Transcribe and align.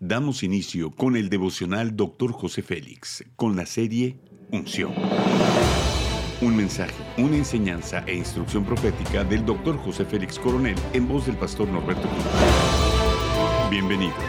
Damos 0.00 0.42
inicio 0.42 0.90
con 0.90 1.16
el 1.16 1.30
devocional 1.30 1.96
Dr. 1.96 2.30
José 2.30 2.60
Félix, 2.60 3.24
con 3.34 3.56
la 3.56 3.64
serie 3.64 4.20
Unción. 4.52 4.92
Un 6.42 6.54
mensaje, 6.54 6.92
una 7.16 7.38
enseñanza 7.38 8.04
e 8.06 8.14
instrucción 8.14 8.66
profética 8.66 9.24
del 9.24 9.46
Dr. 9.46 9.78
José 9.78 10.04
Félix 10.04 10.38
Coronel 10.38 10.76
en 10.92 11.08
voz 11.08 11.24
del 11.24 11.38
pastor 11.38 11.66
Norberto 11.68 12.06
Cruz. 12.06 12.24
Bienvenidos. 13.70 14.22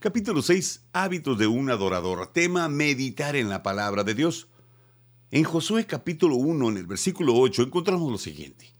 Capítulo 0.00 0.42
6. 0.42 0.86
Hábitos 0.92 1.38
de 1.38 1.46
un 1.46 1.70
adorador. 1.70 2.32
Tema 2.32 2.68
meditar 2.68 3.36
en 3.36 3.48
la 3.48 3.62
palabra 3.62 4.02
de 4.02 4.14
Dios. 4.14 4.48
En 5.30 5.44
Josué 5.44 5.86
capítulo 5.86 6.34
1, 6.34 6.70
en 6.70 6.76
el 6.78 6.86
versículo 6.86 7.36
8, 7.36 7.62
encontramos 7.62 8.10
lo 8.10 8.18
siguiente. 8.18 8.74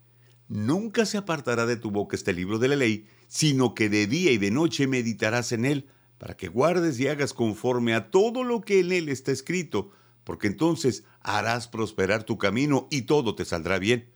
Nunca 0.49 1.07
se 1.07 1.17
apartará 1.17 1.67
de 1.67 1.77
tu 1.77 1.91
boca 1.91 2.17
este 2.17 2.33
libro 2.33 2.59
de 2.59 2.69
la 2.69 2.77
ley, 2.77 3.07
sino 3.29 3.75
que 3.75 3.89
de 3.89 4.07
día 4.07 4.31
y 4.31 4.39
de 4.39 4.51
noche 4.51 4.87
meditarás 4.87 5.53
en 5.53 5.65
él, 5.65 5.89
para 6.19 6.37
que 6.37 6.49
guardes 6.49 6.99
y 7.01 7.09
hagas 7.09 7.33
conforme 7.33 7.95
a 7.95 8.11
todo 8.11 8.45
lo 8.45 8.61
que 8.61 8.81
en 8.81 8.93
él 8.93 9.09
está 9.09 9.33
escrito, 9.33 9.91
porque 10.23 10.47
entonces 10.47 11.05
harás 11.21 11.69
prosperar 11.69 12.25
tu 12.25 12.39
camino 12.39 12.89
y 12.91 13.03
todo 13.03 13.35
te 13.35 13.45
saldrá 13.45 13.79
bien. 13.79 14.11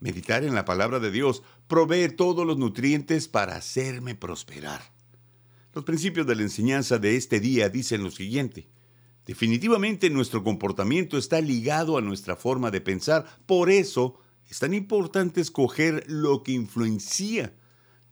Meditar 0.00 0.44
en 0.44 0.54
la 0.54 0.64
palabra 0.64 1.00
de 1.00 1.10
Dios 1.10 1.42
provee 1.66 2.08
todos 2.08 2.46
los 2.46 2.58
nutrientes 2.58 3.28
para 3.28 3.56
hacerme 3.56 4.14
prosperar. 4.14 4.92
Los 5.72 5.84
principios 5.84 6.26
de 6.26 6.36
la 6.36 6.42
enseñanza 6.42 6.98
de 6.98 7.16
este 7.16 7.40
día 7.40 7.68
dicen 7.68 8.04
lo 8.04 8.10
siguiente. 8.10 8.68
Definitivamente 9.26 10.10
nuestro 10.10 10.44
comportamiento 10.44 11.16
está 11.16 11.40
ligado 11.40 11.96
a 11.96 12.02
nuestra 12.02 12.36
forma 12.36 12.70
de 12.70 12.82
pensar, 12.82 13.24
por 13.46 13.70
eso 13.70 14.20
es 14.48 14.58
tan 14.58 14.74
importante 14.74 15.40
escoger 15.40 16.04
lo 16.08 16.42
que 16.42 16.52
influencia 16.52 17.54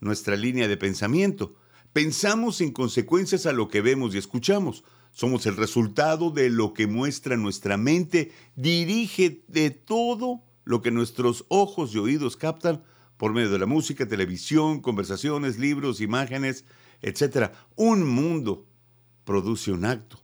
nuestra 0.01 0.37
línea 0.37 0.69
de 0.69 0.77
pensamiento. 0.77 1.55
Pensamos 1.93 2.61
en 2.61 2.73
consecuencias 2.73 3.47
a 3.47 3.53
lo 3.53 3.69
que 3.69 3.81
vemos 3.81 4.15
y 4.15 4.19
escuchamos. 4.19 4.83
Somos 5.13 5.47
el 5.47 5.57
resultado 5.57 6.31
de 6.31 6.49
lo 6.51 6.73
que 6.73 6.87
muestra 6.87 7.37
nuestra 7.37 7.77
mente, 7.77 8.33
dirige 8.57 9.45
de 9.47 9.71
todo 9.71 10.43
lo 10.65 10.81
que 10.81 10.91
nuestros 10.91 11.45
ojos 11.49 11.95
y 11.95 11.99
oídos 11.99 12.37
captan 12.37 12.83
por 13.19 13.33
medio 13.33 13.51
de 13.51 13.59
la 13.59 13.67
música, 13.67 14.09
televisión, 14.09 14.81
conversaciones, 14.81 15.59
libros, 15.59 16.01
imágenes, 16.01 16.65
etc. 17.03 17.53
Un 17.77 18.09
mundo 18.09 18.67
produce 19.25 19.71
un 19.71 19.85
acto. 19.85 20.19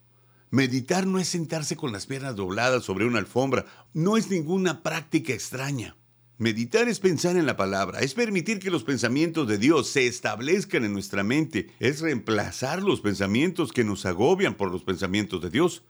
Meditar 0.51 1.07
no 1.07 1.19
es 1.19 1.29
sentarse 1.29 1.77
con 1.77 1.93
las 1.93 2.07
piernas 2.07 2.35
dobladas 2.35 2.83
sobre 2.83 3.05
una 3.05 3.19
alfombra, 3.19 3.67
no 3.93 4.17
es 4.17 4.31
ninguna 4.31 4.83
práctica 4.83 5.35
extraña. 5.35 5.98
Meditar 6.41 6.89
es 6.89 7.01
pensar 7.01 7.37
en 7.37 7.47
la 7.47 7.57
palabra, 7.57 7.99
es 7.99 8.15
permitir 8.15 8.61
que 8.61 8.71
los 8.71 8.85
pensamientos 8.85 9.49
de 9.49 9.59
Dios 9.59 9.89
se 9.89 10.07
establezcan 10.07 10.85
en 10.85 10.93
nuestra 10.93 11.25
mente, 11.25 11.71
es 11.81 12.01
reemplazar 12.01 12.81
los 12.81 13.01
pensamientos 13.01 13.73
que 13.73 13.83
nos 13.83 14.07
agobian 14.07 14.55
por 14.55 14.71
los 14.71 14.85
pensamientos 14.85 15.43
de 15.43 15.51
Dios. 15.51 15.83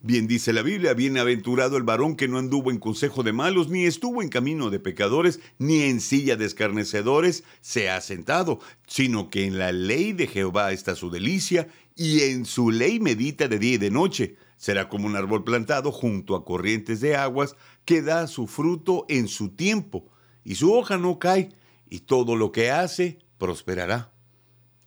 Bien 0.00 0.28
dice 0.28 0.52
la 0.52 0.62
Biblia, 0.62 0.94
bienaventurado 0.94 1.76
el 1.76 1.82
varón 1.82 2.14
que 2.14 2.28
no 2.28 2.38
anduvo 2.38 2.70
en 2.70 2.78
consejo 2.78 3.24
de 3.24 3.32
malos, 3.32 3.68
ni 3.68 3.84
estuvo 3.84 4.22
en 4.22 4.28
camino 4.28 4.70
de 4.70 4.78
pecadores, 4.78 5.40
ni 5.58 5.82
en 5.82 6.00
silla 6.00 6.36
de 6.36 6.44
escarnecedores 6.44 7.42
se 7.60 7.90
ha 7.90 8.00
sentado, 8.00 8.60
sino 8.86 9.28
que 9.28 9.44
en 9.44 9.58
la 9.58 9.72
ley 9.72 10.12
de 10.12 10.28
Jehová 10.28 10.70
está 10.70 10.94
su 10.94 11.10
delicia, 11.10 11.66
y 11.96 12.20
en 12.20 12.44
su 12.44 12.70
ley 12.70 13.00
medita 13.00 13.48
de 13.48 13.58
día 13.58 13.74
y 13.74 13.78
de 13.78 13.90
noche. 13.90 14.36
Será 14.60 14.90
como 14.90 15.06
un 15.06 15.16
árbol 15.16 15.42
plantado 15.42 15.90
junto 15.90 16.36
a 16.36 16.44
corrientes 16.44 17.00
de 17.00 17.16
aguas, 17.16 17.56
que 17.86 18.02
da 18.02 18.26
su 18.26 18.46
fruto 18.46 19.06
en 19.08 19.26
su 19.26 19.48
tiempo, 19.56 20.10
y 20.44 20.56
su 20.56 20.74
hoja 20.74 20.98
no 20.98 21.18
cae, 21.18 21.48
y 21.88 22.00
todo 22.00 22.36
lo 22.36 22.52
que 22.52 22.70
hace 22.70 23.20
prosperará. 23.38 24.12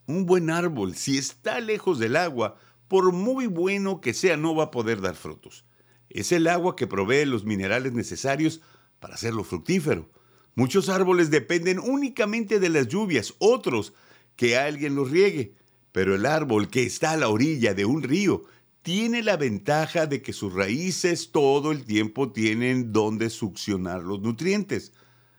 Un 0.06 0.26
buen 0.26 0.48
árbol, 0.48 0.94
si 0.94 1.18
está 1.18 1.58
lejos 1.58 1.98
del 1.98 2.14
agua, 2.14 2.54
por 2.86 3.10
muy 3.10 3.48
bueno 3.48 4.00
que 4.00 4.14
sea, 4.14 4.36
no 4.36 4.54
va 4.54 4.66
a 4.66 4.70
poder 4.70 5.00
dar 5.00 5.16
frutos. 5.16 5.64
Es 6.08 6.30
el 6.30 6.46
agua 6.46 6.76
que 6.76 6.86
provee 6.86 7.24
los 7.24 7.44
minerales 7.44 7.94
necesarios 7.94 8.60
para 9.00 9.16
hacerlo 9.16 9.42
fructífero. 9.42 10.08
Muchos 10.54 10.88
árboles 10.88 11.32
dependen 11.32 11.80
únicamente 11.80 12.60
de 12.60 12.68
las 12.68 12.86
lluvias, 12.86 13.34
otros 13.38 13.92
que 14.36 14.56
alguien 14.56 14.94
los 14.94 15.10
riegue. 15.10 15.56
Pero 15.90 16.14
el 16.14 16.26
árbol 16.26 16.68
que 16.68 16.84
está 16.84 17.10
a 17.10 17.16
la 17.16 17.28
orilla 17.28 17.74
de 17.74 17.84
un 17.84 18.04
río 18.04 18.44
tiene 18.84 19.22
la 19.22 19.36
ventaja 19.36 20.06
de 20.06 20.22
que 20.22 20.32
sus 20.32 20.52
raíces 20.52 21.32
todo 21.32 21.72
el 21.72 21.84
tiempo 21.84 22.30
tienen 22.30 22.92
donde 22.92 23.30
succionar 23.30 24.02
los 24.02 24.20
nutrientes. 24.20 24.92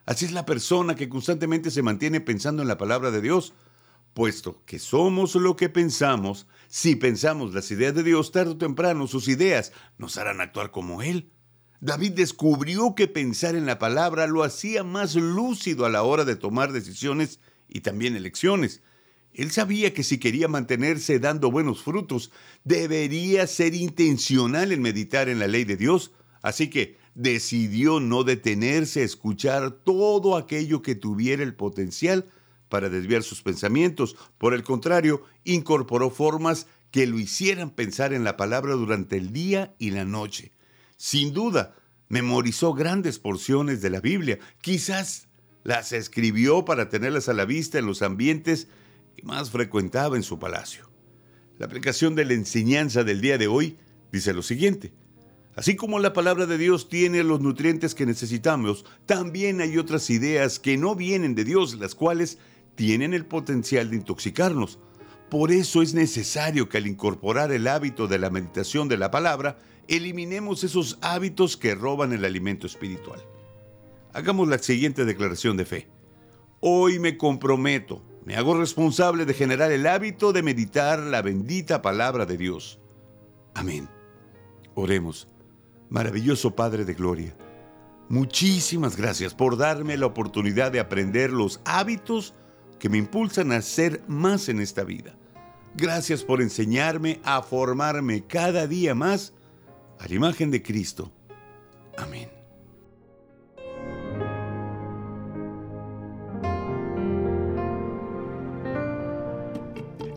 Así 0.05 0.25
es 0.25 0.33
la 0.33 0.45
persona 0.45 0.95
que 0.95 1.07
constantemente 1.07 1.71
se 1.71 1.83
mantiene 1.83 2.19
pensando 2.19 2.63
en 2.63 2.67
la 2.67 2.77
palabra 2.77 3.11
de 3.11 3.21
Dios 3.21 3.53
puesto 4.15 4.63
que 4.65 4.79
somos 4.79 5.35
lo 5.35 5.57
que 5.57 5.67
pensamos, 5.67 6.47
si 6.69 6.95
pensamos 6.95 7.53
las 7.53 7.69
ideas 7.69 7.93
de 7.93 8.01
Dios 8.01 8.31
tarde 8.31 8.51
o 8.51 8.57
temprano, 8.57 9.07
sus 9.07 9.27
ideas 9.27 9.73
nos 9.97 10.17
harán 10.17 10.39
actuar 10.39 10.71
como 10.71 11.01
Él. 11.03 11.29
David 11.81 12.13
descubrió 12.13 12.95
que 12.95 13.09
pensar 13.09 13.55
en 13.55 13.65
la 13.65 13.77
palabra 13.77 14.25
lo 14.25 14.43
hacía 14.43 14.85
más 14.85 15.15
lúcido 15.15 15.85
a 15.85 15.89
la 15.89 16.01
hora 16.03 16.23
de 16.23 16.37
tomar 16.37 16.71
decisiones 16.71 17.41
y 17.67 17.81
también 17.81 18.15
elecciones. 18.15 18.81
Él 19.35 19.51
sabía 19.51 19.93
que 19.93 20.03
si 20.03 20.17
quería 20.17 20.47
mantenerse 20.47 21.19
dando 21.19 21.51
buenos 21.51 21.83
frutos, 21.83 22.31
debería 22.63 23.47
ser 23.47 23.75
intencional 23.75 24.71
en 24.71 24.81
meditar 24.81 25.29
en 25.29 25.39
la 25.39 25.47
ley 25.47 25.65
de 25.65 25.77
Dios. 25.77 26.11
Así 26.41 26.69
que 26.69 26.97
decidió 27.15 27.99
no 27.99 28.23
detenerse 28.23 29.01
a 29.01 29.05
escuchar 29.05 29.71
todo 29.71 30.37
aquello 30.37 30.81
que 30.81 30.95
tuviera 30.95 31.43
el 31.43 31.55
potencial 31.55 32.25
para 32.69 32.89
desviar 32.89 33.23
sus 33.23 33.41
pensamientos. 33.41 34.15
Por 34.37 34.53
el 34.53 34.63
contrario, 34.63 35.23
incorporó 35.43 36.09
formas 36.09 36.67
que 36.91 37.05
lo 37.05 37.19
hicieran 37.19 37.71
pensar 37.71 38.13
en 38.13 38.23
la 38.23 38.37
palabra 38.37 38.73
durante 38.73 39.17
el 39.17 39.33
día 39.33 39.75
y 39.79 39.91
la 39.91 40.05
noche. 40.05 40.51
Sin 40.97 41.33
duda, 41.33 41.75
memorizó 42.07 42.73
grandes 42.73 43.19
porciones 43.19 43.81
de 43.81 43.89
la 43.89 43.99
Biblia. 43.99 44.39
Quizás 44.61 45.27
las 45.63 45.91
escribió 45.91 46.63
para 46.63 46.89
tenerlas 46.89 47.27
a 47.27 47.33
la 47.33 47.45
vista 47.45 47.79
en 47.79 47.85
los 47.85 48.01
ambientes 48.01 48.67
que 49.15 49.23
más 49.23 49.49
frecuentaba 49.49 50.15
en 50.15 50.23
su 50.23 50.39
palacio. 50.39 50.89
La 51.57 51.67
aplicación 51.67 52.15
de 52.15 52.25
la 52.25 52.33
enseñanza 52.33 53.03
del 53.03 53.21
día 53.21 53.37
de 53.37 53.47
hoy 53.47 53.77
dice 54.11 54.33
lo 54.33 54.41
siguiente. 54.41 54.93
Así 55.55 55.77
como 55.77 55.99
la 55.99 56.11
palabra 56.11 56.45
de 56.45 56.57
Dios 56.57 56.89
tiene 56.89 57.23
los 57.23 57.39
nutrientes 57.39 57.95
que 57.95 58.05
necesitamos, 58.05 58.85
también 59.05 59.61
hay 59.61 59.77
otras 59.77 60.09
ideas 60.09 60.59
que 60.59 60.75
no 60.75 60.95
vienen 60.95 61.33
de 61.33 61.45
Dios, 61.45 61.75
las 61.75 61.95
cuales 61.95 62.39
tienen 62.75 63.13
el 63.13 63.25
potencial 63.25 63.89
de 63.89 63.95
intoxicarnos. 63.95 64.79
Por 65.29 65.53
eso 65.53 65.81
es 65.81 65.93
necesario 65.93 66.67
que 66.67 66.77
al 66.77 66.87
incorporar 66.87 67.53
el 67.53 67.67
hábito 67.67 68.07
de 68.07 68.19
la 68.19 68.29
meditación 68.29 68.89
de 68.89 68.97
la 68.97 69.11
palabra, 69.11 69.57
eliminemos 69.87 70.65
esos 70.65 70.97
hábitos 71.01 71.55
que 71.55 71.73
roban 71.73 72.11
el 72.11 72.25
alimento 72.25 72.67
espiritual. 72.67 73.21
Hagamos 74.13 74.49
la 74.49 74.57
siguiente 74.57 75.05
declaración 75.05 75.55
de 75.55 75.65
fe. 75.65 75.87
Hoy 76.59 76.99
me 76.99 77.17
comprometo, 77.17 78.01
me 78.25 78.35
hago 78.35 78.57
responsable 78.57 79.25
de 79.25 79.33
generar 79.33 79.71
el 79.71 79.85
hábito 79.85 80.33
de 80.33 80.43
meditar 80.43 80.99
la 80.99 81.21
bendita 81.21 81.81
palabra 81.81 82.25
de 82.25 82.37
Dios. 82.37 82.79
Amén. 83.53 83.87
Oremos. 84.73 85.27
Maravilloso 85.89 86.55
Padre 86.55 86.83
de 86.83 86.95
Gloria, 86.95 87.35
muchísimas 88.09 88.97
gracias 88.97 89.35
por 89.35 89.55
darme 89.55 89.95
la 89.97 90.07
oportunidad 90.07 90.71
de 90.71 90.79
aprender 90.79 91.31
los 91.31 91.61
hábitos 91.63 92.33
que 92.79 92.89
me 92.89 92.97
impulsan 92.97 93.51
a 93.51 93.61
ser 93.61 94.01
más 94.07 94.49
en 94.49 94.59
esta 94.59 94.83
vida. 94.83 95.15
Gracias 95.75 96.23
por 96.23 96.41
enseñarme 96.41 97.19
a 97.23 97.43
formarme 97.43 98.25
cada 98.25 98.65
día 98.65 98.95
más 98.95 99.33
a 99.99 100.07
la 100.07 100.15
imagen 100.15 100.49
de 100.49 100.63
Cristo. 100.63 101.11
Amén. 101.97 102.34